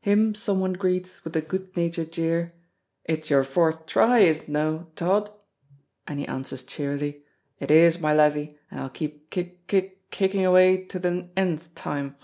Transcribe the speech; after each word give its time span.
Him 0.00 0.34
someone 0.34 0.72
greets 0.72 1.22
with 1.22 1.34
the 1.34 1.40
good 1.40 1.76
natured 1.76 2.10
jeer, 2.10 2.52
"It's 3.04 3.30
your 3.30 3.44
fourth 3.44 3.86
try, 3.86 4.18
is 4.18 4.40
it 4.40 4.48
no, 4.48 4.88
Tod?" 4.96 5.30
and 6.04 6.18
he 6.18 6.26
answers 6.26 6.64
cheerily, 6.64 7.22
"It 7.60 7.70
is, 7.70 8.00
my 8.00 8.12
lathie, 8.12 8.58
and 8.72 8.80
I'll 8.80 8.90
keep 8.90 9.30
kick, 9.30 9.68
kick, 9.68 10.10
kicking 10.10 10.44
away 10.44 10.84
to 10.86 10.98
the 10.98 11.28
_n_th 11.36 11.68
time." 11.76 12.16